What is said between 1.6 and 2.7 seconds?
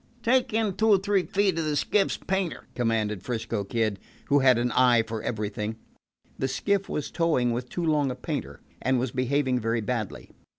the skiff's painter,"